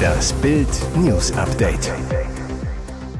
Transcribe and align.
Das 0.00 0.32
Bild 0.34 0.68
News 0.96 1.32
Update. 1.32 1.92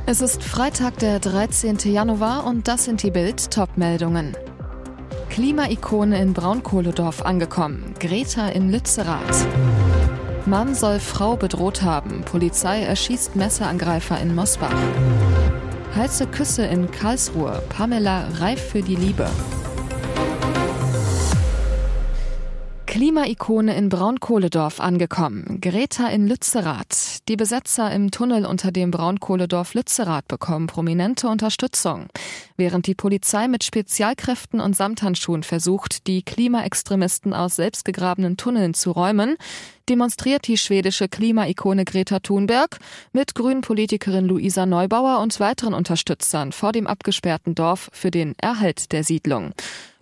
Es 0.07 0.21
ist 0.21 0.43
Freitag, 0.43 0.99
der 0.99 1.21
13. 1.21 1.79
Januar 1.85 2.47
und 2.47 2.69
das 2.69 2.85
sind 2.85 3.03
die 3.03 3.11
Bild 3.11 3.51
Topmeldungen. 3.51 4.37
Klimaikone 5.29 6.21
in 6.21 6.33
Braunkohledorf 6.33 7.23
angekommen. 7.23 7.95
Greta 8.01 8.49
in 8.49 8.71
Lützerath. 8.71 9.47
Mann 10.47 10.75
soll 10.75 10.99
Frau 10.99 11.37
bedroht 11.37 11.83
haben. 11.83 12.23
Polizei 12.23 12.83
erschießt 12.83 13.37
Messerangreifer 13.37 14.21
in 14.21 14.35
Mosbach. 14.35 14.75
Heiße 15.95 16.27
Küsse 16.27 16.65
in 16.65 16.91
Karlsruhe. 16.91 17.63
Pamela 17.69 18.27
reif 18.39 18.61
für 18.61 18.83
die 18.83 18.97
Liebe. 18.97 19.29
Klimaikone 23.01 23.75
in 23.77 23.89
Braunkohledorf 23.89 24.79
angekommen. 24.79 25.63
Greta 25.63 26.09
in 26.09 26.29
Lützerath. 26.29 27.27
Die 27.31 27.37
Besetzer 27.37 27.91
im 27.91 28.11
Tunnel 28.11 28.45
unter 28.45 28.73
dem 28.73 28.91
Braunkohledorf 28.91 29.73
Lützerath 29.73 30.29
bekommen 30.29 30.67
prominente 30.67 31.27
Unterstützung. 31.27 32.09
Während 32.59 32.87
die 32.87 32.95
Polizei 32.95 33.49
mit 33.49 33.65
Spezialkräften 33.65 34.61
und 34.61 34.77
Samthandschuhen 34.77 35.45
versucht, 35.45 36.07
die 36.09 36.23
Klimaextremisten 36.23 37.33
aus 37.33 37.57
selbstgegrabenen 37.57 38.37
Tunneln 38.37 38.75
zu 38.75 38.91
räumen, 38.91 39.39
demonstriert 39.91 40.47
die 40.47 40.57
schwedische 40.57 41.09
Klimaikone 41.09 41.85
Greta 41.85 42.21
Thunberg 42.21 42.79
mit 43.13 43.35
Grünen-Politikerin 43.35 44.25
Luisa 44.25 44.65
Neubauer 44.65 45.19
und 45.19 45.41
weiteren 45.41 45.75
Unterstützern 45.75 46.53
vor 46.53 46.71
dem 46.71 46.87
abgesperrten 46.87 47.57
Dorf 47.57 47.91
für 47.93 48.13
den 48.13 48.37
Erhalt 48.39 48.93
der 48.93 49.03
Siedlung. 49.03 49.53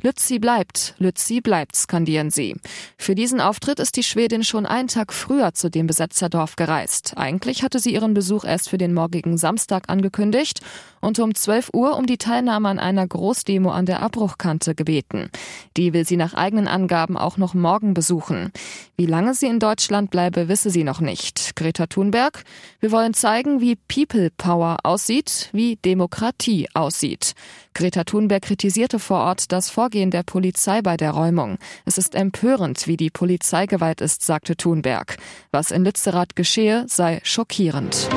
Lützi 0.00 0.38
bleibt, 0.38 0.94
Lützi 0.98 1.40
bleibt, 1.40 1.74
skandieren 1.74 2.30
sie. 2.30 2.54
Für 2.98 3.16
diesen 3.16 3.40
Auftritt 3.40 3.80
ist 3.80 3.96
die 3.96 4.04
Schwedin 4.04 4.44
schon 4.44 4.64
einen 4.64 4.86
Tag 4.86 5.12
früher 5.12 5.54
zu 5.54 5.70
dem 5.70 5.88
Besetzerdorf 5.88 6.54
gereist. 6.54 7.14
Eigentlich 7.16 7.64
hatte 7.64 7.80
sie 7.80 7.94
ihren 7.94 8.14
Besuch 8.14 8.44
erst 8.44 8.68
für 8.68 8.78
den 8.78 8.94
morgigen 8.94 9.38
Samstag 9.38 9.88
angekündigt 9.88 10.60
und 11.00 11.18
um 11.18 11.34
12 11.34 11.70
Uhr 11.72 11.96
um 11.96 12.06
die 12.06 12.16
Teilnahme 12.16 12.68
an 12.68 12.78
einer 12.78 13.08
Großdemo 13.08 13.72
an 13.72 13.86
der 13.86 14.00
Abbruchkante 14.00 14.76
gebeten. 14.76 15.30
Die 15.76 15.92
will 15.92 16.06
sie 16.06 16.16
nach 16.16 16.34
eigenen 16.34 16.68
Angaben 16.68 17.16
auch 17.16 17.36
noch 17.36 17.54
morgen 17.54 17.92
besuchen. 17.92 18.52
Wie 18.96 19.06
lange 19.06 19.34
sie 19.34 19.46
in 19.46 19.58
Deutschland 19.58 19.77
bleibe, 20.10 20.48
wisse 20.48 20.70
sie 20.70 20.84
noch 20.84 21.00
nicht. 21.00 21.54
Greta 21.56 21.86
Thunberg, 21.86 22.42
wir 22.80 22.90
wollen 22.90 23.14
zeigen, 23.14 23.60
wie 23.60 23.76
People 23.76 24.30
Power 24.36 24.78
aussieht, 24.82 25.48
wie 25.52 25.76
Demokratie 25.76 26.68
aussieht. 26.74 27.34
Greta 27.74 28.04
Thunberg 28.04 28.42
kritisierte 28.42 28.98
vor 28.98 29.18
Ort 29.20 29.52
das 29.52 29.70
Vorgehen 29.70 30.10
der 30.10 30.24
Polizei 30.24 30.82
bei 30.82 30.96
der 30.96 31.12
Räumung. 31.12 31.58
Es 31.84 31.96
ist 31.96 32.14
empörend, 32.14 32.86
wie 32.86 32.96
die 32.96 33.10
Polizeigewalt 33.10 34.00
ist, 34.00 34.22
sagte 34.22 34.56
Thunberg. 34.56 35.16
Was 35.52 35.70
in 35.70 35.84
Lützerath 35.84 36.34
geschehe, 36.34 36.84
sei 36.88 37.20
schockierend. 37.22 38.08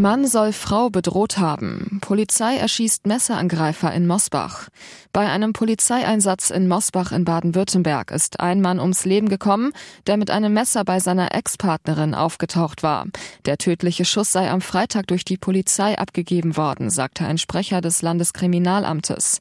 Mann 0.00 0.26
soll 0.26 0.54
Frau 0.54 0.88
bedroht 0.88 1.36
haben. 1.36 1.98
Polizei 2.00 2.56
erschießt 2.56 3.06
Messerangreifer 3.06 3.92
in 3.92 4.06
Mosbach. 4.06 4.68
Bei 5.12 5.28
einem 5.28 5.52
Polizeieinsatz 5.52 6.48
in 6.48 6.68
Mosbach 6.68 7.12
in 7.12 7.26
Baden-Württemberg 7.26 8.10
ist 8.10 8.40
ein 8.40 8.62
Mann 8.62 8.80
ums 8.80 9.04
Leben 9.04 9.28
gekommen, 9.28 9.72
der 10.06 10.16
mit 10.16 10.30
einem 10.30 10.54
Messer 10.54 10.86
bei 10.86 11.00
seiner 11.00 11.34
Ex-Partnerin 11.34 12.14
aufgetaucht 12.14 12.82
war. 12.82 13.08
Der 13.44 13.58
tödliche 13.58 14.06
Schuss 14.06 14.32
sei 14.32 14.50
am 14.50 14.62
Freitag 14.62 15.06
durch 15.08 15.26
die 15.26 15.36
Polizei 15.36 15.98
abgegeben 15.98 16.56
worden, 16.56 16.88
sagte 16.88 17.26
ein 17.26 17.36
Sprecher 17.36 17.82
des 17.82 18.00
Landeskriminalamtes. 18.00 19.40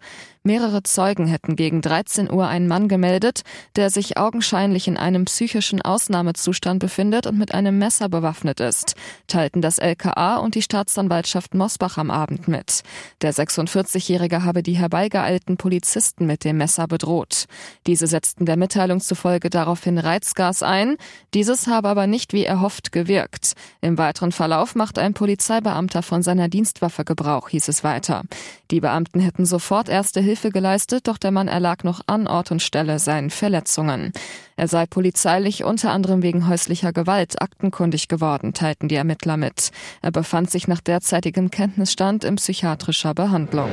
Mehrere 0.49 0.81
Zeugen 0.81 1.27
hätten 1.27 1.55
gegen 1.55 1.79
13 1.79 2.31
Uhr 2.31 2.47
einen 2.47 2.67
Mann 2.67 2.87
gemeldet, 2.87 3.43
der 3.75 3.91
sich 3.91 4.17
augenscheinlich 4.17 4.87
in 4.87 4.97
einem 4.97 5.25
psychischen 5.25 5.79
Ausnahmezustand 5.79 6.79
befindet 6.79 7.27
und 7.27 7.37
mit 7.37 7.53
einem 7.53 7.77
Messer 7.77 8.09
bewaffnet 8.09 8.59
ist, 8.59 8.95
teilten 9.27 9.61
das 9.61 9.77
LKA 9.77 10.37
und 10.37 10.55
die 10.55 10.63
Staatsanwaltschaft 10.63 11.53
Mosbach 11.53 11.99
am 11.99 12.09
Abend 12.09 12.47
mit. 12.47 12.81
Der 13.21 13.31
46-Jährige 13.31 14.43
habe 14.43 14.63
die 14.63 14.75
herbeigeeilten 14.75 15.57
Polizisten 15.57 16.25
mit 16.25 16.43
dem 16.43 16.57
Messer 16.57 16.87
bedroht. 16.87 17.45
Diese 17.85 18.07
setzten 18.07 18.47
der 18.47 18.57
Mitteilung 18.57 19.01
zufolge 19.01 19.51
daraufhin 19.51 19.99
Reizgas 19.99 20.63
ein. 20.63 20.97
Dieses 21.35 21.67
habe 21.67 21.89
aber 21.89 22.07
nicht 22.07 22.33
wie 22.33 22.45
erhofft 22.45 22.91
gewirkt. 22.91 23.53
Im 23.81 23.99
weiteren 23.99 24.31
Verlauf 24.31 24.73
macht 24.73 24.97
ein 24.97 25.13
Polizeibeamter 25.13 26.01
von 26.01 26.23
seiner 26.23 26.49
Dienstwaffe 26.49 27.05
Gebrauch, 27.05 27.49
hieß 27.49 27.67
es 27.67 27.83
weiter. 27.83 28.23
Die 28.71 28.79
Beamten 28.79 29.19
hätten 29.19 29.45
sofort 29.45 29.89
erste 29.89 30.19
Hilfe 30.21 30.38
geleistet, 30.47 31.07
doch 31.07 31.17
der 31.17 31.31
Mann 31.31 31.49
erlag 31.49 31.83
noch 31.83 31.99
an 32.07 32.27
Ort 32.27 32.51
und 32.51 32.61
Stelle 32.61 32.99
seinen 32.99 33.29
Verletzungen. 33.29 34.13
Er 34.55 34.69
sei 34.69 34.85
polizeilich 34.85 35.65
unter 35.65 35.91
anderem 35.91 36.23
wegen 36.23 36.47
häuslicher 36.47 36.93
Gewalt 36.93 37.41
aktenkundig 37.41 38.07
geworden, 38.07 38.53
teilten 38.53 38.87
die 38.87 38.95
Ermittler 38.95 39.35
mit. 39.35 39.71
Er 40.01 40.11
befand 40.11 40.49
sich 40.49 40.69
nach 40.69 40.81
derzeitigem 40.81 41.51
Kenntnisstand 41.51 42.23
in 42.23 42.37
psychiatrischer 42.37 43.13
Behandlung. 43.13 43.69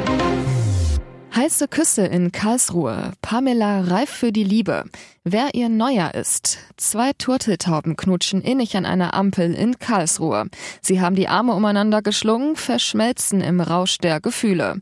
Heiße 1.36 1.68
Küsse 1.68 2.06
in 2.06 2.32
Karlsruhe. 2.32 3.12
Pamela 3.20 3.82
reif 3.82 4.08
für 4.08 4.32
die 4.32 4.42
Liebe. 4.42 4.84
Wer 5.22 5.54
ihr 5.54 5.68
Neuer 5.68 6.14
ist. 6.14 6.56
Zwei 6.78 7.12
Turteltauben 7.12 7.94
knutschen 7.94 8.40
innig 8.40 8.74
an 8.74 8.86
einer 8.86 9.12
Ampel 9.12 9.52
in 9.52 9.78
Karlsruhe. 9.78 10.46
Sie 10.80 11.02
haben 11.02 11.14
die 11.14 11.28
Arme 11.28 11.52
umeinander 11.52 12.00
geschlungen, 12.00 12.56
verschmelzen 12.56 13.42
im 13.42 13.60
Rausch 13.60 13.98
der 13.98 14.20
Gefühle. 14.20 14.80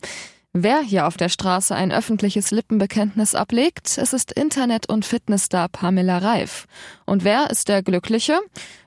Wer 0.57 0.83
hier 0.83 1.09
auf 1.09 1.17
der 1.17 1.29
Straße 1.29 1.75
ein 1.75 1.91
öffentliches 1.91 2.53
Lippenbekenntnis 2.53 3.35
ablegt, 3.35 3.99
es 3.99 4.13
ist 4.13 4.31
Internet- 4.31 4.89
und 4.89 5.05
Fitnessstar 5.05 5.69
Pamela 5.69 6.19
Reif. 6.19 6.69
Und 7.07 7.25
wer 7.25 7.51
ist 7.51 7.69
der 7.69 7.83
Glückliche? 7.83 8.39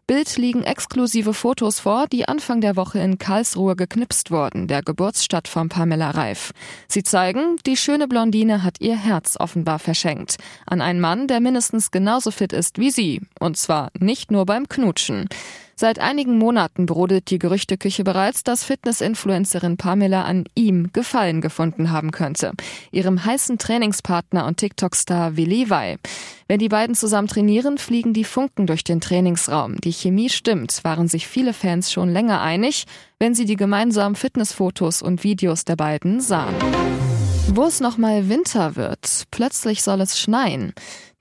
Bild 0.07 0.37
liegen 0.37 0.63
exklusive 0.63 1.33
Fotos 1.33 1.81
vor, 1.81 2.07
die 2.07 2.25
Anfang 2.25 2.61
der 2.61 2.77
Woche 2.77 2.99
in 2.99 3.17
Karlsruhe 3.17 3.75
geknipst 3.75 4.31
wurden, 4.31 4.69
der 4.69 4.81
Geburtsstadt 4.81 5.49
von 5.49 5.67
Pamela 5.67 6.11
Reif. 6.11 6.53
Sie 6.87 7.03
zeigen, 7.03 7.57
die 7.65 7.75
schöne 7.75 8.07
Blondine 8.07 8.63
hat 8.63 8.79
ihr 8.79 8.95
Herz 8.95 9.35
offenbar 9.37 9.79
verschenkt. 9.79 10.37
An 10.65 10.79
einen 10.79 11.01
Mann, 11.01 11.27
der 11.27 11.41
mindestens 11.41 11.91
genauso 11.91 12.31
fit 12.31 12.53
ist 12.53 12.79
wie 12.79 12.91
sie. 12.91 13.19
Und 13.41 13.57
zwar 13.57 13.91
nicht 13.99 14.31
nur 14.31 14.45
beim 14.45 14.69
Knutschen. 14.69 15.27
Seit 15.79 15.99
einigen 15.99 16.39
Monaten 16.39 16.87
brodelt 16.87 17.29
die 17.29 17.37
Gerüchteküche 17.37 18.03
bereits, 18.03 18.43
dass 18.43 18.63
Fitness-Influencerin 18.63 19.77
Pamela 19.77 20.23
an 20.23 20.45
ihm 20.55 20.91
Gefallen 20.91 21.39
gefunden 21.39 21.91
haben 21.91 22.09
könnte. 22.09 22.53
Ihrem 22.91 23.23
heißen 23.23 23.59
Trainingspartner 23.59 24.47
und 24.47 24.57
TikTok-Star 24.57 25.37
Wei. 25.37 25.99
Wenn 26.47 26.57
die 26.57 26.69
beiden 26.69 26.95
zusammen 26.95 27.27
trainieren, 27.27 27.77
fliegen 27.77 28.13
die 28.13 28.23
Funken 28.23 28.65
durch 28.65 28.83
den 28.83 29.01
Trainingsraum. 29.01 29.79
Die 29.79 29.93
Chemie 29.93 30.31
stimmt, 30.31 30.83
waren 30.83 31.07
sich 31.07 31.27
viele 31.27 31.53
Fans 31.53 31.91
schon 31.91 32.09
länger 32.09 32.41
einig, 32.41 32.85
wenn 33.19 33.35
sie 33.35 33.45
die 33.45 33.55
gemeinsamen 33.55 34.15
Fitnessfotos 34.15 35.03
und 35.03 35.23
Videos 35.23 35.63
der 35.63 35.75
beiden 35.75 36.21
sahen. 36.21 36.55
Wo 37.49 37.65
es 37.65 37.81
nochmal 37.81 38.29
Winter 38.29 38.75
wird, 38.75 39.25
plötzlich 39.29 39.83
soll 39.83 40.01
es 40.01 40.19
schneien. 40.19 40.73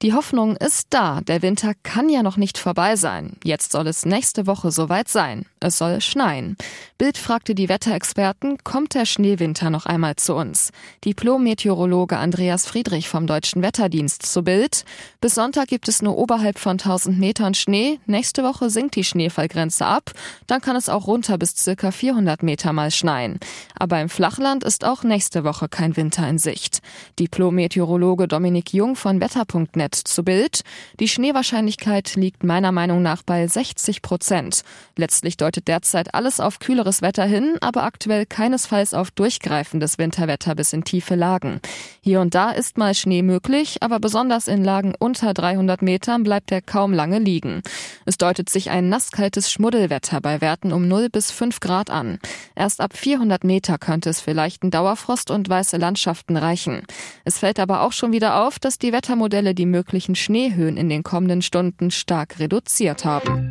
Die 0.03 0.12
Hoffnung 0.12 0.57
ist 0.57 0.89
da, 0.91 1.23
der 1.23 1.41
Winter 1.41 1.73
kann 1.83 2.11
ja 2.11 2.23
noch 2.23 2.37
nicht 2.37 2.59
vorbei 2.59 2.97
sein. 2.97 3.39
Jetzt 3.43 3.73
soll 3.73 3.87
es 3.87 4.05
nächste 4.05 4.47
Woche 4.47 4.71
soweit 4.71 5.09
sein. 5.09 5.47
Es 5.59 5.79
soll 5.79 6.03
schneien. 6.03 6.59
Bild 6.99 7.17
fragte 7.17 7.55
die 7.55 7.71
Wetterexperten, 7.71 8.59
kommt 8.62 8.95
der 8.95 9.07
Schneewinter 9.07 9.71
noch 9.71 9.87
einmal 9.87 10.17
zu 10.17 10.34
uns? 10.34 10.71
Diplom-Meteorologe 11.07 12.19
Andreas 12.19 12.67
Friedrich 12.67 13.09
vom 13.09 13.27
Deutschen 13.27 13.62
Wetterdienst 13.62 14.27
zu 14.27 14.43
Bild. 14.43 14.84
Bis 15.23 15.34
Sonntag 15.34 15.69
gibt 15.69 15.89
es 15.89 16.03
nur 16.03 16.19
oberhalb 16.19 16.59
von 16.59 16.73
1000 16.73 17.19
Metern 17.19 17.55
Schnee. 17.55 17.99
Nächste 18.05 18.43
Woche 18.45 18.69
sinkt 18.69 18.97
die 18.97 19.05
Schneefallgrenze 19.05 19.87
ab. 19.87 20.13
Dann 20.47 20.61
kann 20.61 20.77
es 20.77 20.91
auch 20.91 21.07
runter 21.07 21.39
bis 21.39 21.57
circa 21.57 21.91
400 21.91 22.43
Meter 22.43 22.75
mal 22.75 22.91
schneien. 22.91 23.41
Aber 23.78 23.99
im 24.03 24.11
Flachland 24.11 24.63
ist 24.63 24.84
auch 24.84 25.05
nächste 25.05 25.43
Woche 25.43 25.71
kein 25.71 25.97
Winter 25.97 26.28
in 26.28 26.37
Sicht. 26.37 26.81
Diplom-Meteorologe 27.19 28.28
Dominik 28.28 28.75
Jung 28.75 28.95
von 28.95 29.23
Wetter.net 29.23 29.85
Internet 29.86 29.94
zu 29.94 30.24
Bild. 30.24 30.62
Die 30.98 31.08
Schneewahrscheinlichkeit 31.08 32.16
liegt 32.16 32.42
meiner 32.42 32.72
Meinung 32.72 33.02
nach 33.02 33.22
bei 33.22 33.47
60 33.47 34.03
Prozent. 34.03 34.62
Letztlich 34.97 35.36
deutet 35.36 35.68
derzeit 35.68 36.15
alles 36.15 36.41
auf 36.41 36.59
kühleres 36.59 37.03
Wetter 37.03 37.24
hin, 37.24 37.56
aber 37.60 37.84
aktuell 37.84 38.27
keinesfalls 38.27 38.94
auf 38.94 39.10
durchgreifendes 39.12 39.98
Winterwetter 39.98 40.54
bis 40.54 40.72
in 40.72 40.83
tiefe 40.83 41.15
Lagen. 41.15 41.60
Hier 42.00 42.21
und 42.21 42.34
da 42.34 42.50
ist 42.50 42.78
mal 42.78 42.94
Schnee 42.94 43.22
möglich, 43.22 43.78
aber 43.80 44.00
besonders 44.00 44.48
in 44.48 44.65
Lagen 44.65 44.94
unter 44.98 45.34
300 45.34 45.83
Metern 45.83 46.24
bleibt 46.24 46.50
er 46.50 46.62
kaum 46.62 46.92
lange 46.92 47.18
liegen. 47.18 47.62
Es 48.04 48.18
deutet 48.18 48.48
sich 48.48 48.71
ein 48.71 48.89
nasskaltes 48.89 49.50
Schmuddelwetter 49.53 50.21
bei 50.21 50.41
Werten 50.41 50.72
um 50.72 50.89
0 50.89 51.10
bis 51.10 51.30
5 51.30 51.60
Grad 51.60 51.91
an. 51.91 52.18
Erst 52.56 52.80
ab 52.80 52.97
400 52.97 53.44
Meter 53.44 53.78
könnte 53.78 54.10
es 54.10 54.21
für 54.21 54.32
leichten 54.32 54.71
Dauerfrost 54.71 55.30
und 55.30 55.48
weiße 55.48 55.77
Landschaften 55.77 56.36
reichen. 56.36 56.82
Es 57.24 57.39
fällt 57.39 57.60
aber 57.60 57.82
auch 57.82 57.92
schon 57.92 58.12
wieder 58.12 58.42
auf, 58.42 58.59
dass 58.59 58.78
die 58.78 58.92
Wettermodelle 58.92 59.54
die 59.54 59.66
möglichen 59.77 60.15
Schneehöhen 60.15 60.78
in 60.78 60.89
den 60.89 61.03
kommenden 61.03 61.43
Stunden 61.43 61.91
stark 61.91 62.39
reduziert 62.39 63.05
haben. 63.05 63.51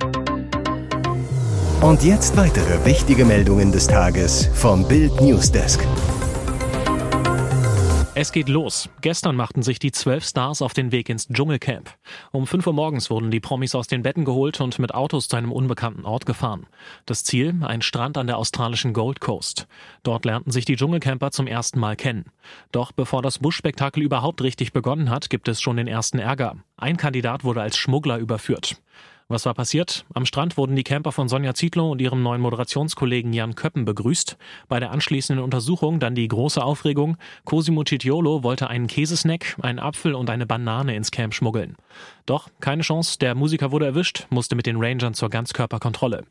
Und 1.82 2.04
jetzt 2.04 2.36
weitere 2.36 2.84
wichtige 2.84 3.26
Meldungen 3.26 3.72
des 3.72 3.86
Tages 3.86 4.50
vom 4.56 4.88
Bild 4.88 5.22
Newsdesk. 5.22 5.82
Es 8.18 8.32
geht 8.32 8.48
los. 8.48 8.90
Gestern 9.02 9.36
machten 9.36 9.62
sich 9.62 9.78
die 9.78 9.92
zwölf 9.92 10.24
Stars 10.24 10.62
auf 10.62 10.74
den 10.74 10.94
Weg 10.94 11.10
ins 11.10 11.28
Dschungelcamp. 11.28 11.90
Um 12.32 12.48
5 12.48 12.66
Uhr 12.66 12.72
morgens 12.72 13.10
wurden 13.10 13.30
die 13.30 13.42
Promis 13.42 13.76
aus 13.76 13.88
den 13.88 14.04
Betten 14.04 14.24
geholt 14.24 14.62
und 14.62 14.80
mit 14.80 14.94
Autos 14.94 15.28
zu 15.28 15.36
einem 15.36 15.52
unbekannten 15.52 16.06
Ort 16.06 16.26
gefahren. 16.26 16.66
Das 17.06 17.26
Ziel, 17.26 17.54
ein 17.62 17.82
Strand 17.82 18.18
an 18.18 18.28
der 18.28 18.38
australischen 18.38 18.94
Gold 18.94 19.20
Coast. 19.20 19.68
Dort 20.04 20.24
lernten 20.24 20.52
sich 20.52 20.64
die 20.64 20.78
Dschungelcamper 20.78 21.32
zum 21.32 21.46
ersten 21.46 21.78
Mal 21.82 21.98
kennen. 21.98 22.32
Doch 22.72 22.94
bevor 22.94 23.22
das 23.22 23.40
Buschspektakel 23.40 24.02
überhaupt 24.02 24.42
richtig 24.42 24.72
begonnen 24.72 25.10
hat, 25.10 25.30
gibt 25.30 25.50
es 25.50 25.62
schon 25.62 25.76
den 25.76 25.88
ersten 25.88 26.18
Ärger. 26.18 26.56
Ein 26.78 26.96
Kandidat 26.96 27.44
wurde 27.44 27.62
als 27.62 27.76
Schmuggler 27.76 28.18
überführt. 28.20 28.78
Was 29.28 29.48
war 29.48 29.56
passiert? 29.56 30.06
Am 30.14 30.28
Strand 30.28 30.56
wurden 30.56 30.76
die 30.76 30.84
Camper 30.84 31.12
von 31.12 31.28
Sonja 31.28 31.56
Zietlow 31.56 31.90
und 31.90 32.00
ihrem 32.00 32.22
neuen 32.22 32.42
Moderationskollegen 32.42 33.34
Jan 33.34 33.56
Köppen 33.56 33.84
begrüßt. 33.84 34.38
Bei 34.68 34.80
der 34.80 34.92
anschließenden 34.92 35.44
Untersuchung 35.44 36.00
dann 36.00 36.14
die 36.14 36.28
große 36.28 36.64
Aufregung. 36.64 37.18
Cosimo 37.44 37.84
Citiolo 37.84 38.44
wollte 38.44 38.68
einen 38.68 38.86
Käsesnack, 38.86 39.58
einen 39.64 39.80
Apfel 39.80 40.14
und 40.14 40.30
eine 40.30 40.46
Banane 40.46 40.96
ins 40.96 41.10
Camp 41.10 41.34
schmuggeln. 41.34 41.76
Doch 42.26 42.50
keine 42.60 42.82
Chance, 42.82 43.20
der 43.20 43.36
Musiker 43.36 43.72
wurde 43.72 43.86
erwischt, 43.86 44.26
musste 44.32 44.56
mit 44.56 44.66
den 44.66 44.78
Rangern 44.78 45.14
zur 45.14 45.30
Ganzkörperkontrolle. 45.30 46.24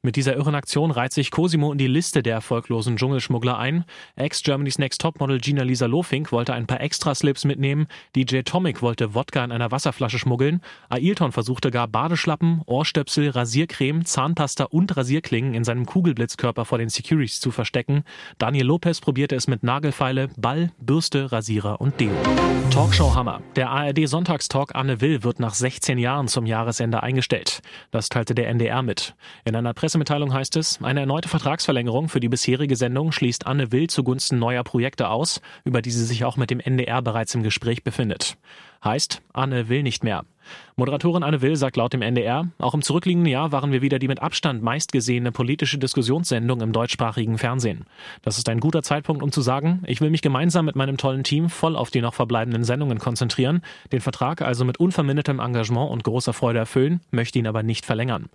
Mit 0.00 0.14
dieser 0.14 0.36
irren 0.36 0.54
Aktion 0.54 0.92
reiht 0.92 1.12
sich 1.12 1.32
Cosimo 1.32 1.72
in 1.72 1.78
die 1.78 1.88
Liste 1.88 2.22
der 2.22 2.34
erfolglosen 2.34 2.96
Dschungelschmuggler 2.96 3.58
ein. 3.58 3.84
Ex-Germany's 4.14 4.78
Next 4.78 5.00
Topmodel 5.00 5.40
Gina 5.40 5.64
Lisa 5.64 5.86
Lofink 5.86 6.30
wollte 6.30 6.54
ein 6.54 6.68
paar 6.68 6.80
Extraslips 6.80 7.44
mitnehmen, 7.44 7.88
DJ 8.14 8.42
Tomic 8.42 8.80
wollte 8.80 9.14
Wodka 9.16 9.42
in 9.42 9.50
einer 9.50 9.72
Wasserflasche 9.72 10.20
schmuggeln, 10.20 10.60
Ailton 10.88 11.32
versuchte 11.32 11.72
gar 11.72 11.88
Badeschlappen, 11.88 12.62
Ohrstöpsel, 12.66 13.30
Rasiercreme, 13.30 14.04
Zahnpasta 14.04 14.64
und 14.64 14.96
Rasierklingen 14.96 15.54
in 15.54 15.64
seinem 15.64 15.84
Kugelblitzkörper 15.84 16.64
vor 16.64 16.78
den 16.78 16.90
Securities 16.90 17.40
zu 17.40 17.50
verstecken. 17.50 18.04
Daniel 18.38 18.66
Lopez 18.66 19.00
probierte 19.00 19.34
es 19.34 19.48
mit 19.48 19.64
Nagelfeile, 19.64 20.28
Ball, 20.36 20.70
Bürste, 20.78 21.32
Rasierer 21.32 21.80
und 21.80 21.98
Deo. 21.98 22.14
Talkshow 22.70 23.16
Hammer. 23.16 23.42
Der 23.56 23.70
ARD 23.70 24.08
Sonntagstalk 24.08 24.76
Anne 24.76 25.00
Will 25.00 25.24
wird 25.24 25.39
nach 25.40 25.54
16 25.54 25.98
Jahren 25.98 26.28
zum 26.28 26.46
Jahresende 26.46 27.02
eingestellt. 27.02 27.60
Das 27.90 28.08
teilte 28.08 28.34
der 28.34 28.48
NDR 28.48 28.82
mit. 28.82 29.14
In 29.44 29.56
einer 29.56 29.74
Pressemitteilung 29.74 30.32
heißt 30.32 30.56
es, 30.56 30.80
eine 30.82 31.00
erneute 31.00 31.28
Vertragsverlängerung 31.28 32.08
für 32.08 32.20
die 32.20 32.28
bisherige 32.28 32.76
Sendung 32.76 33.10
schließt 33.10 33.46
Anne 33.46 33.72
Will 33.72 33.88
zugunsten 33.88 34.38
neuer 34.38 34.62
Projekte 34.62 35.08
aus, 35.08 35.40
über 35.64 35.82
die 35.82 35.90
sie 35.90 36.04
sich 36.04 36.24
auch 36.24 36.36
mit 36.36 36.50
dem 36.50 36.60
NDR 36.60 37.02
bereits 37.02 37.34
im 37.34 37.42
Gespräch 37.42 37.82
befindet. 37.82 38.36
Heißt, 38.82 39.20
Anne 39.32 39.68
will 39.68 39.82
nicht 39.82 40.04
mehr. 40.04 40.24
Moderatorin 40.76 41.22
Anne 41.22 41.42
Will 41.42 41.56
sagt 41.56 41.76
laut 41.76 41.92
dem 41.92 42.00
NDR, 42.00 42.48
auch 42.58 42.72
im 42.72 42.82
zurückliegenden 42.82 43.30
Jahr 43.30 43.52
waren 43.52 43.72
wir 43.72 43.82
wieder 43.82 43.98
die 43.98 44.08
mit 44.08 44.22
Abstand 44.22 44.62
meistgesehene 44.62 45.32
politische 45.32 45.78
Diskussionssendung 45.78 46.62
im 46.62 46.72
deutschsprachigen 46.72 47.36
Fernsehen. 47.36 47.84
Das 48.22 48.38
ist 48.38 48.48
ein 48.48 48.60
guter 48.60 48.82
Zeitpunkt, 48.82 49.22
um 49.22 49.32
zu 49.32 49.42
sagen, 49.42 49.82
ich 49.86 50.00
will 50.00 50.10
mich 50.10 50.22
gemeinsam 50.22 50.64
mit 50.64 50.76
meinem 50.76 50.96
tollen 50.96 51.24
Team 51.24 51.50
voll 51.50 51.76
auf 51.76 51.90
die 51.90 52.00
noch 52.00 52.14
verbleibenden 52.14 52.64
Sendungen 52.64 52.98
konzentrieren, 52.98 53.60
den 53.92 54.00
Vertrag 54.00 54.40
also 54.40 54.64
mit 54.64 54.78
unvermindertem 54.78 55.38
Engagement 55.38 55.90
und 55.90 56.04
großer 56.04 56.32
Freude 56.32 56.60
erfüllen, 56.60 57.00
möchte 57.10 57.38
ihn 57.38 57.46
aber 57.46 57.62
nicht 57.62 57.84
verlängern. 57.84 58.30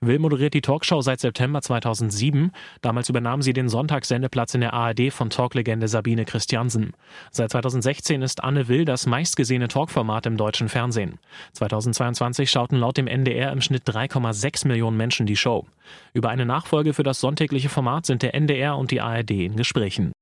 Will 0.00 0.18
moderiert 0.18 0.52
die 0.52 0.60
Talkshow 0.60 1.00
seit 1.00 1.20
September 1.20 1.62
2007. 1.62 2.52
Damals 2.82 3.08
übernahm 3.08 3.40
sie 3.40 3.52
den 3.52 3.68
Sonntagssendeplatz 3.68 4.54
in 4.54 4.60
der 4.60 4.74
ARD 4.74 5.10
von 5.10 5.30
Talklegende 5.30 5.88
Sabine 5.88 6.24
Christiansen. 6.24 6.92
Seit 7.30 7.50
2016 7.50 8.20
ist 8.20 8.44
Anne 8.44 8.68
Will 8.68 8.84
das 8.84 9.06
meistgesehene 9.06 9.68
Talkformat 9.84 10.24
im 10.26 10.36
deutschen 10.38 10.68
Fernsehen. 10.70 11.18
2022 11.52 12.50
schauten 12.50 12.78
laut 12.78 12.96
dem 12.96 13.06
NDR 13.06 13.52
im 13.52 13.60
Schnitt 13.60 13.86
3,6 13.86 14.66
Millionen 14.66 14.96
Menschen 14.96 15.26
die 15.26 15.36
Show. 15.36 15.66
Über 16.14 16.30
eine 16.30 16.46
Nachfolge 16.46 16.94
für 16.94 17.02
das 17.02 17.20
sonntägliche 17.20 17.68
Format 17.68 18.06
sind 18.06 18.22
der 18.22 18.34
NDR 18.34 18.78
und 18.78 18.90
die 18.90 19.02
ARD 19.02 19.30
in 19.30 19.56
Gesprächen. 19.56 20.12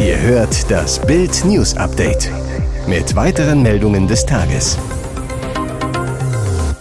Ihr 0.00 0.20
hört 0.20 0.70
das 0.70 1.04
Bild 1.06 1.44
News 1.44 1.76
Update 1.76 2.30
mit 2.86 3.14
weiteren 3.14 3.62
Meldungen 3.62 4.06
des 4.06 4.24
Tages. 4.24 4.78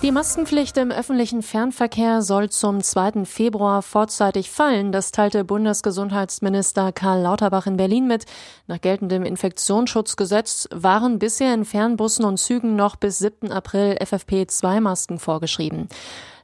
Die 0.05 0.11
Maskenpflicht 0.11 0.77
im 0.77 0.91
öffentlichen 0.91 1.41
Fernverkehr 1.41 2.21
soll 2.21 2.51
zum 2.51 2.83
2. 2.83 3.25
Februar 3.25 3.81
vorzeitig 3.81 4.51
fallen. 4.51 4.91
Das 4.91 5.09
teilte 5.09 5.43
Bundesgesundheitsminister 5.43 6.91
Karl 6.91 7.23
Lauterbach 7.23 7.65
in 7.65 7.75
Berlin 7.75 8.05
mit. 8.05 8.25
Nach 8.67 8.79
geltendem 8.79 9.23
Infektionsschutzgesetz 9.23 10.69
waren 10.71 11.17
bisher 11.17 11.55
in 11.55 11.65
Fernbussen 11.65 12.23
und 12.23 12.37
Zügen 12.37 12.75
noch 12.75 12.97
bis 12.97 13.17
7. 13.17 13.51
April 13.51 13.97
FFP2-Masken 13.99 15.17
vorgeschrieben. 15.17 15.89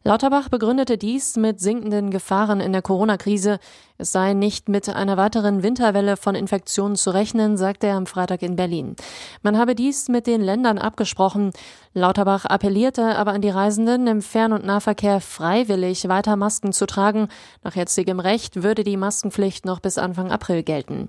Lauterbach 0.03 0.49
begründete 0.49 0.97
dies 0.97 1.35
mit 1.35 1.59
sinkenden 1.59 2.09
Gefahren 2.09 2.61
in 2.61 2.71
der 2.71 2.81
Corona-Krise. 2.81 3.59
Es 4.01 4.12
sei 4.12 4.33
nicht 4.33 4.68
mit 4.68 4.89
einer 4.89 5.15
weiteren 5.15 5.62
Winterwelle 5.62 6.18
von 6.18 6.33
Infektionen 6.33 6.95
zu 6.95 7.12
rechnen, 7.12 7.56
sagte 7.56 7.86
er 7.86 7.98
am 7.98 8.07
Freitag 8.07 8.42
in 8.42 8.56
Berlin. 8.56 8.95
Man 9.44 9.59
habe 9.59 9.75
dies 9.75 10.09
mit 10.09 10.25
den 10.25 10.42
Ländern 10.42 10.80
abgesprochen. 10.80 11.51
Lauterbach 11.94 12.45
appellierte 12.45 13.15
aber 13.15 13.31
an 13.31 13.44
die 13.44 13.51
Reisenden, 13.51 14.07
im 14.07 14.24
Fern- 14.24 14.53
und 14.53 14.65
Nahverkehr 14.65 15.21
freiwillig 15.21 16.07
weiter 16.07 16.36
Masken 16.36 16.74
zu 16.74 16.88
tragen. 16.88 17.27
Nach 17.63 17.75
jetzigem 17.75 18.19
Recht 18.19 18.63
würde 18.63 18.83
die 18.83 18.98
Maskenpflicht 18.98 19.65
noch 19.65 19.80
bis 19.80 20.00
Anfang 20.00 20.31
April 20.31 20.63
gelten. 20.63 21.07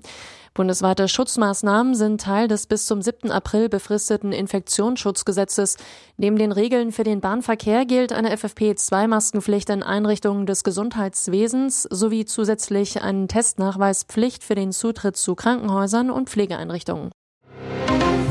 Bundesweite 0.53 1.07
Schutzmaßnahmen 1.07 1.95
sind 1.95 2.21
Teil 2.21 2.47
des 2.47 2.67
bis 2.67 2.85
zum 2.85 3.01
7. 3.01 3.31
April 3.31 3.69
befristeten 3.69 4.31
Infektionsschutzgesetzes. 4.31 5.77
Neben 6.17 6.37
den 6.37 6.51
Regeln 6.51 6.91
für 6.91 7.03
den 7.03 7.21
Bahnverkehr 7.21 7.85
gilt 7.85 8.13
eine 8.13 8.35
FFP2-Maskenpflicht 8.35 9.71
in 9.71 9.81
Einrichtungen 9.81 10.45
des 10.45 10.63
Gesundheitswesens 10.63 11.87
sowie 11.89 12.25
zusätzlich 12.25 12.82
eine 13.01 13.27
Testnachweispflicht 13.27 14.43
für 14.43 14.55
den 14.55 14.71
Zutritt 14.71 15.17
zu 15.17 15.35
Krankenhäusern 15.35 16.11
und 16.11 16.29
Pflegeeinrichtungen. 16.29 17.11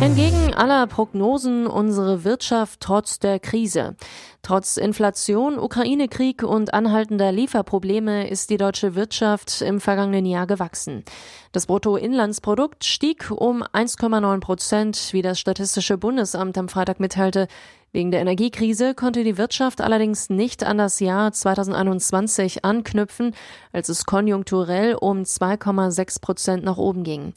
Entgegen 0.02 0.52
aller 0.52 0.88
Prognosen 0.88 1.68
unsere 1.68 2.24
Wirtschaft 2.24 2.80
trotz 2.80 3.20
der 3.20 3.38
Krise. 3.38 3.94
Trotz 4.42 4.76
Inflation, 4.76 5.60
Ukraine-Krieg 5.60 6.42
und 6.42 6.74
anhaltender 6.74 7.30
Lieferprobleme 7.30 8.28
ist 8.28 8.50
die 8.50 8.56
deutsche 8.56 8.96
Wirtschaft 8.96 9.62
im 9.62 9.80
vergangenen 9.80 10.26
Jahr 10.26 10.48
gewachsen. 10.48 11.04
Das 11.52 11.66
Bruttoinlandsprodukt 11.66 12.84
stieg 12.84 13.30
um 13.30 13.62
1,9 13.62 14.40
Prozent, 14.40 15.12
wie 15.12 15.22
das 15.22 15.38
Statistische 15.38 15.96
Bundesamt 15.98 16.58
am 16.58 16.68
Freitag 16.68 16.98
mitteilte. 16.98 17.46
Wegen 17.94 18.10
der 18.10 18.22
Energiekrise 18.22 18.94
konnte 18.94 19.22
die 19.22 19.36
Wirtschaft 19.36 19.82
allerdings 19.82 20.30
nicht 20.30 20.64
an 20.64 20.78
das 20.78 20.98
Jahr 20.98 21.30
2021 21.30 22.64
anknüpfen, 22.64 23.34
als 23.70 23.90
es 23.90 24.06
konjunkturell 24.06 24.94
um 24.94 25.24
2,6 25.24 26.22
Prozent 26.22 26.64
nach 26.64 26.78
oben 26.78 27.04
ging. 27.04 27.34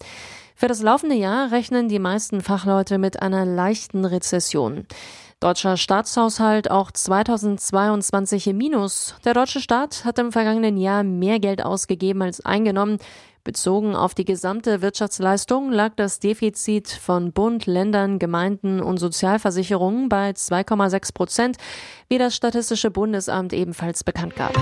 Für 0.56 0.70
das 0.70 0.82
laufende 0.82 1.16
Jahr 1.16 1.52
rechnen 1.52 1.90
die 1.90 2.00
meisten 2.00 2.40
Fachleute 2.40 2.98
mit 2.98 3.22
einer 3.22 3.44
leichten 3.44 4.06
Rezession. 4.06 4.86
Deutscher 5.42 5.76
Staatshaushalt 5.76 6.72
auch 6.72 6.90
2022 6.90 8.48
im 8.48 8.58
Minus. 8.58 9.16
Der 9.26 9.34
deutsche 9.34 9.60
Staat 9.60 10.06
hat 10.06 10.18
im 10.20 10.32
vergangenen 10.32 10.78
Jahr 10.78 11.04
mehr 11.04 11.40
Geld 11.42 11.66
ausgegeben 11.66 12.22
als 12.22 12.46
eingenommen. 12.46 13.00
Bezogen 13.46 13.96
auf 13.96 14.14
die 14.14 14.26
gesamte 14.26 14.82
Wirtschaftsleistung 14.82 15.72
lag 15.72 15.94
das 15.96 16.20
Defizit 16.20 16.90
von 16.90 17.32
Bund, 17.32 17.68
Ländern, 17.68 18.20
Gemeinden 18.20 18.82
und 18.82 18.98
Sozialversicherungen 18.98 20.10
bei 20.10 20.32
2,6 20.32 21.14
Prozent, 21.14 21.58
wie 22.10 22.18
das 22.18 22.36
Statistische 22.36 22.92
Bundesamt 22.92 23.54
ebenfalls 23.54 24.04
bekannt 24.04 24.36
gab. 24.36 24.54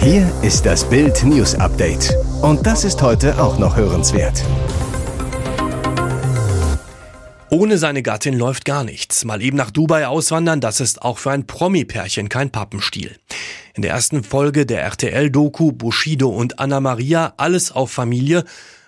Hier 0.00 0.32
ist 0.42 0.64
das 0.64 0.88
Bild 0.88 1.24
News 1.24 1.56
Update. 1.56 2.14
Und 2.40 2.64
das 2.64 2.84
ist 2.84 3.02
heute 3.02 3.42
auch 3.42 3.58
noch 3.58 3.76
hörenswert. 3.76 4.44
Ohne 7.50 7.78
seine 7.78 8.02
Gattin 8.02 8.38
läuft 8.38 8.64
gar 8.64 8.84
nichts. 8.84 9.24
Mal 9.24 9.42
eben 9.42 9.56
nach 9.56 9.70
Dubai 9.70 10.06
auswandern, 10.06 10.60
das 10.60 10.80
ist 10.80 11.02
auch 11.02 11.18
für 11.18 11.32
ein 11.32 11.46
Promi-Pärchen 11.46 12.28
kein 12.28 12.50
Pappenstiel. 12.50 13.16
In 13.76 13.82
der 13.82 13.90
ersten 13.90 14.24
Folge 14.24 14.64
der 14.64 14.80
RTL-Doku 14.84 15.70
Bushido 15.70 16.30
und 16.30 16.58
Anna 16.58 16.80
Maria, 16.80 17.34
alles 17.36 17.72
auf 17.72 17.90
Familie, 17.90 18.44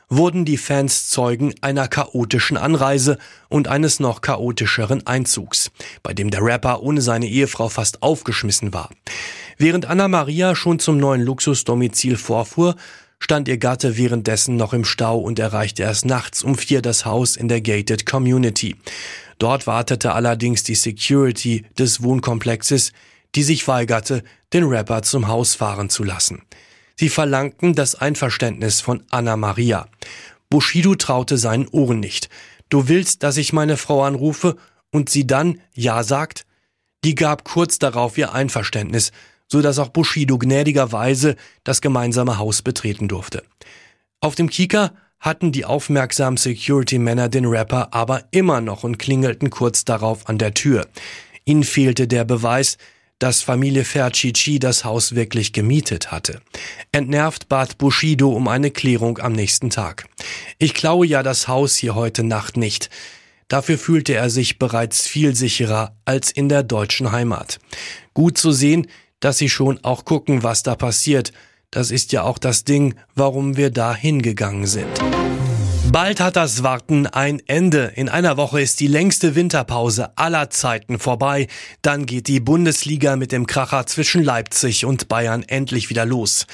wurden 0.09 0.47
die 0.47 0.57
Fans 0.57 1.11
Zeugen 1.11 1.53
einer 1.61 1.89
chaotischen 1.89 2.57
Anreise 2.57 3.19
und 3.51 3.69
eines 3.69 4.01
noch 4.01 4.23
chaotischeren 4.23 5.07
Einzugs, 5.07 5.71
bei 6.03 6.15
dem 6.15 6.31
der 6.31 6.43
Rapper 6.43 6.83
ohne 6.83 7.03
seine 7.03 7.27
Ehefrau 7.27 7.69
fast 7.69 8.03
aufgeschmissen 8.03 8.73
war. 8.73 8.89
Während 9.59 9.85
Anna 9.85 10.09
Maria 10.09 10.57
schon 10.57 10.79
zum 10.79 10.97
neuen 10.97 11.21
Luxusdomizil 11.21 12.17
vorfuhr, 12.17 12.75
stand 13.19 13.47
ihr 13.49 13.59
Gatte 13.59 13.99
währenddessen 13.99 14.57
noch 14.57 14.73
im 14.73 14.87
Stau 14.87 15.19
und 15.19 15.39
erreichte 15.39 15.83
erst 15.83 16.07
nachts 16.07 16.43
um 16.43 16.57
vier 16.57 16.81
das 16.81 17.05
Haus 17.05 17.37
in 17.37 17.49
der 17.49 17.61
Gated 17.61 18.07
Community. 18.07 18.75
Dort 19.39 19.67
wartete 19.67 20.15
allerdings 20.15 20.63
die 20.63 20.75
Security 20.75 21.67
des 21.79 22.03
Wohnkomplexes, 22.03 22.93
die 23.35 23.43
sich 23.43 23.69
weigerte, 23.69 24.23
den 24.53 24.65
Rapper 24.65 25.03
zum 25.03 25.29
Haus 25.29 25.55
fahren 25.55 25.91
zu 25.91 26.05
lassen. 26.05 26.43
Sie 26.97 27.09
verlangten 27.09 27.75
das 27.75 27.95
Einverständnis 27.95 28.81
von 28.81 29.05
Anna 29.11 29.37
Maria. 29.37 29.87
Bushido 30.51 30.95
traute 30.95 31.39
seinen 31.39 31.69
Ohren 31.69 32.01
nicht. 32.01 32.29
Du 32.71 32.89
willst, 32.89 33.23
dass 33.23 33.37
ich 33.37 33.53
meine 33.53 33.77
Frau 33.77 34.03
anrufe 34.03 34.57
und 34.91 35.09
sie 35.09 35.27
dann 35.27 35.61
Ja 35.75 36.03
sagt? 36.03 36.45
Die 37.05 37.15
gab 37.15 37.45
kurz 37.45 37.79
darauf 37.79 38.19
ihr 38.19 38.33
Einverständnis, 38.33 39.13
so 39.47 39.63
dass 39.63 39.79
auch 39.79 39.89
Bushido 39.89 40.39
gnädigerweise 40.39 41.37
das 41.65 41.81
gemeinsame 41.81 42.39
Haus 42.39 42.63
betreten 42.63 43.09
durfte. 43.09 43.45
Auf 44.21 44.35
dem 44.35 44.51
Kieker 44.51 44.93
hatten 45.21 45.53
die 45.53 45.65
aufmerksamen 45.65 46.37
Security-Männer 46.37 47.29
den 47.29 47.45
Rapper 47.45 47.93
aber 47.93 48.25
immer 48.31 48.61
noch 48.61 48.85
und 48.85 48.99
klingelten 48.99 49.51
kurz 49.51 49.85
darauf 49.85 50.29
an 50.29 50.39
der 50.39 50.55
Tür. 50.55 50.87
Ihnen 51.45 51.65
fehlte 51.65 52.07
der 52.07 52.25
Beweis, 52.25 52.77
dass 53.19 53.43
Familie 53.43 53.85
Fercici 53.85 54.59
das 54.59 54.85
Haus 54.85 55.15
wirklich 55.15 55.53
gemietet 55.53 56.13
hatte. 56.13 56.41
Entnervt 56.93 57.49
bat 57.49 57.79
Bushido 57.79 58.31
um 58.31 58.49
eine 58.49 58.71
Klärung 58.71 59.19
am 59.19 59.33
nächsten 59.33 59.71
Tag. 59.71 60.07
Ich 60.59 60.75
klaue 60.75 61.07
ja 61.07 61.23
das 61.23 61.49
Haus 61.49 61.77
hier 61.77 61.95
heute 61.95 62.23
Nacht 62.23 62.57
nicht. 62.57 62.91
Dafür 63.49 63.79
fühlte 63.79 64.15
er 64.15 64.31
sich 64.31 64.59
bereits 64.59 65.07
viel 65.07 65.35
sicherer 65.35 65.97
als 66.05 66.31
in 66.31 66.49
der 66.49 66.63
deutschen 66.63 67.13
Heimat. 67.13 67.59
Gut 68.15 68.37
zu 68.39 68.53
sehen, 68.53 68.87
dass 69.21 69.39
sie 69.39 69.49
schon 69.49 69.83
auch 69.85 70.05
gucken, 70.05 70.43
was 70.43 70.63
da 70.63 70.75
passiert. 70.75 71.33
Das 71.71 71.91
ist 71.91 72.13
ja 72.13 72.23
auch 72.23 72.39
das 72.39 72.65
Ding, 72.65 72.95
warum 73.15 73.57
wir 73.57 73.71
da 73.71 73.95
hingegangen 73.95 74.67
sind. 74.67 74.89
Bald 75.91 76.21
hat 76.21 76.37
das 76.37 76.63
Warten 76.63 77.07
ein 77.07 77.41
Ende. 77.47 77.93
In 77.97 78.11
einer 78.11 78.37
Woche 78.37 78.61
ist 78.61 78.79
die 78.79 78.89
längste 78.89 79.35
Winterpause 79.35 80.11
aller 80.17 80.51
Zeiten 80.51 80.99
vorbei. 80.99 81.47
Dann 81.81 82.05
geht 82.05 82.29
die 82.29 82.41
Bundesliga 82.41 83.17
mit 83.17 83.33
dem 83.33 83.47
Kracher 83.47 83.87
zwischen 83.87 84.23
Leipzig 84.23 84.85
und 84.85 85.09
Bayern 85.09 85.45
endlich 85.45 85.89
wieder 85.89 86.05
los. 86.05 86.47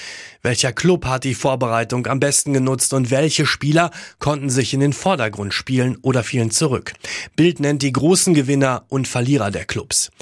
Welcher 0.42 0.72
Club 0.72 1.06
hat 1.06 1.24
die 1.24 1.34
Vorbereitung 1.34 2.06
am 2.06 2.20
besten 2.20 2.52
genutzt 2.52 2.94
und 2.94 3.10
welche 3.10 3.44
Spieler 3.44 3.90
konnten 4.20 4.50
sich 4.50 4.72
in 4.72 4.80
den 4.80 4.92
Vordergrund 4.92 5.52
spielen 5.52 5.96
oder 6.00 6.22
fielen 6.22 6.52
zurück? 6.52 6.92
Bild 7.34 7.58
nennt 7.58 7.82
die 7.82 7.92
großen 7.92 8.34
Gewinner 8.34 8.84
und 8.88 9.08
Verlierer 9.08 9.50
der 9.50 9.64
Clubs. 9.64 10.12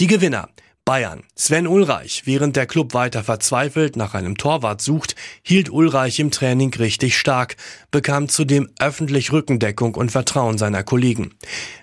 Die 0.00 0.08
Gewinner. 0.08 0.48
Bayern. 0.86 1.24
Sven 1.34 1.66
Ulreich, 1.66 2.22
während 2.26 2.54
der 2.54 2.66
Club 2.66 2.94
weiter 2.94 3.24
verzweifelt 3.24 3.96
nach 3.96 4.14
einem 4.14 4.36
Torwart 4.36 4.80
sucht, 4.80 5.16
hielt 5.42 5.68
Ulreich 5.68 6.20
im 6.20 6.30
Training 6.30 6.72
richtig 6.74 7.18
stark, 7.18 7.56
bekam 7.90 8.28
zudem 8.28 8.70
öffentlich 8.78 9.32
Rückendeckung 9.32 9.96
und 9.96 10.12
Vertrauen 10.12 10.58
seiner 10.58 10.84
Kollegen. 10.84 11.34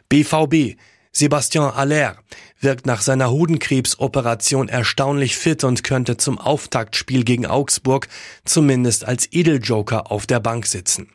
BVB. 0.08 0.80
Sebastian 1.12 1.74
Aller 1.74 2.16
wirkt 2.62 2.86
nach 2.86 3.02
seiner 3.02 3.30
Hodenkrebsoperation 3.30 4.70
erstaunlich 4.70 5.36
fit 5.36 5.66
und 5.66 5.84
könnte 5.84 6.16
zum 6.16 6.40
Auftaktspiel 6.40 7.26
gegen 7.26 7.46
Augsburg 7.46 8.08
zumindest 8.46 9.06
als 9.06 9.28
Edeljoker 9.34 10.14
auf 10.14 10.28
der 10.28 10.40
Bank 10.40 10.66
sitzen. 10.66 11.12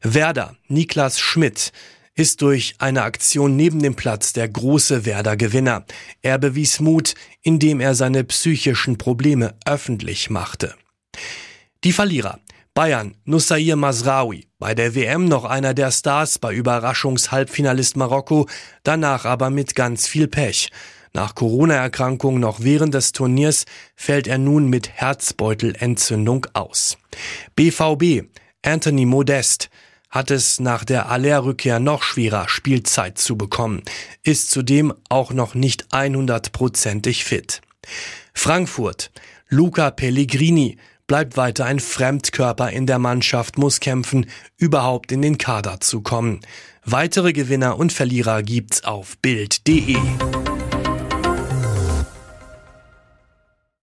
Werder. 0.00 0.54
Niklas 0.68 1.18
Schmidt 1.18 1.72
ist 2.16 2.42
durch 2.42 2.74
eine 2.78 3.02
Aktion 3.02 3.54
neben 3.54 3.80
dem 3.80 3.94
Platz 3.94 4.32
der 4.32 4.48
große 4.48 5.04
Werder 5.04 5.36
Gewinner. 5.36 5.84
Er 6.22 6.38
bewies 6.38 6.80
Mut, 6.80 7.14
indem 7.42 7.80
er 7.80 7.94
seine 7.94 8.24
psychischen 8.24 8.98
Probleme 8.98 9.54
öffentlich 9.64 10.30
machte. 10.30 10.74
Die 11.84 11.92
Verlierer. 11.92 12.40
Bayern, 12.74 13.14
Nussair 13.24 13.74
Masraoui, 13.76 14.48
bei 14.58 14.74
der 14.74 14.94
WM 14.94 15.24
noch 15.28 15.44
einer 15.44 15.72
der 15.72 15.90
Stars, 15.90 16.38
bei 16.38 16.52
Überraschungshalbfinalist 16.52 17.96
Marokko, 17.96 18.48
danach 18.82 19.24
aber 19.24 19.48
mit 19.48 19.74
ganz 19.74 20.06
viel 20.06 20.28
Pech. 20.28 20.70
Nach 21.14 21.34
Corona-Erkrankung 21.34 22.38
noch 22.38 22.60
während 22.60 22.92
des 22.92 23.12
Turniers 23.12 23.64
fällt 23.94 24.26
er 24.26 24.36
nun 24.36 24.68
mit 24.68 24.90
Herzbeutelentzündung 24.90 26.46
aus. 26.52 26.98
BVB, 27.54 28.26
Anthony 28.60 29.06
Modest, 29.06 29.70
hat 30.10 30.30
es 30.30 30.60
nach 30.60 30.84
der 30.84 31.08
Aller-Rückkehr 31.10 31.80
noch 31.80 32.02
schwerer, 32.02 32.48
Spielzeit 32.48 33.18
zu 33.18 33.36
bekommen, 33.36 33.82
ist 34.22 34.50
zudem 34.50 34.94
auch 35.08 35.32
noch 35.32 35.54
nicht 35.54 35.88
100%ig 35.92 37.24
fit. 37.24 37.60
Frankfurt. 38.34 39.10
Luca 39.48 39.90
Pellegrini 39.90 40.78
bleibt 41.06 41.36
weiter 41.36 41.66
ein 41.66 41.80
Fremdkörper 41.80 42.70
in 42.70 42.86
der 42.86 42.98
Mannschaft, 42.98 43.58
muss 43.58 43.80
kämpfen, 43.80 44.26
überhaupt 44.56 45.12
in 45.12 45.22
den 45.22 45.38
Kader 45.38 45.80
zu 45.80 46.00
kommen. 46.00 46.40
Weitere 46.84 47.32
Gewinner 47.32 47.78
und 47.78 47.92
Verlierer 47.92 48.42
gibt's 48.42 48.84
auf 48.84 49.18
Bild.de. 49.18 49.96